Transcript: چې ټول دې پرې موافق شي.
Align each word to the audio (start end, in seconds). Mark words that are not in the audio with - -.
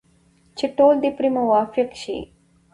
چې 0.57 0.65
ټول 0.77 0.95
دې 1.03 1.11
پرې 1.17 1.29
موافق 1.37 1.89
شي. 2.01 2.17